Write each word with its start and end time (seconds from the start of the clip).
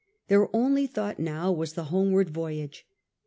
Their 0.29 0.49
only 0.55 0.87
thought 0.87 1.19
now 1.19 1.51
was 1.51 1.73
the 1.73 1.83
homeward 1.93 2.31
voyage. 2.31 2.87